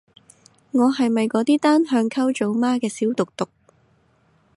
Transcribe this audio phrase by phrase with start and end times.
[0.71, 3.47] 我係咪嗰啲單向溝組媽嘅小毒毒